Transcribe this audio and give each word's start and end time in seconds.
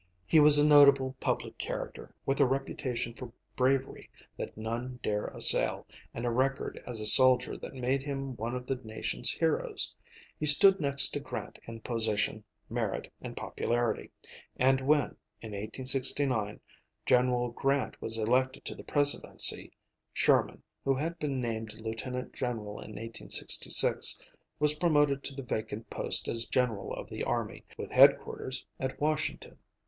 He 0.25 0.39
was 0.39 0.57
a 0.57 0.65
notable 0.65 1.15
public 1.19 1.59
character, 1.59 2.11
with 2.25 2.39
a 2.39 2.45
reputation 2.47 3.13
for 3.13 3.31
bravery 3.55 4.09
that 4.35 4.57
none 4.57 4.99
dare 5.03 5.27
assail, 5.27 5.85
and 6.11 6.25
a 6.25 6.31
record 6.31 6.81
as 6.87 6.99
a 6.99 7.05
soldier 7.05 7.55
that 7.57 7.75
made 7.75 8.01
him 8.01 8.35
one 8.35 8.55
of 8.55 8.65
the 8.65 8.77
nation's 8.77 9.29
heroes. 9.29 9.93
He 10.39 10.47
stood 10.47 10.79
next 10.81 11.09
to 11.11 11.19
Grant 11.19 11.59
in 11.67 11.81
position, 11.81 12.43
merit, 12.67 13.13
and 13.21 13.37
popularity; 13.37 14.09
and 14.57 14.81
when, 14.81 15.17
in 15.39 15.51
1869, 15.51 16.59
General 17.05 17.49
Grant 17.49 18.01
was 18.01 18.17
elected 18.17 18.65
to 18.65 18.73
the 18.73 18.83
presidency, 18.83 19.71
Sherman, 20.13 20.63
who 20.83 20.95
had 20.95 21.19
been 21.19 21.39
named 21.39 21.75
lieutenant 21.75 22.33
general 22.33 22.71
in 22.79 22.95
1866, 22.95 24.19
was 24.57 24.79
promoted 24.79 25.23
to 25.25 25.35
the 25.35 25.43
vacant 25.43 25.91
post 25.91 26.27
as 26.27 26.47
general 26.47 26.91
of 26.95 27.07
the 27.07 27.23
army, 27.23 27.63
with 27.77 27.91
head 27.91 28.17
quarters 28.17 28.65
at 28.79 28.99
Washington. 28.99 29.59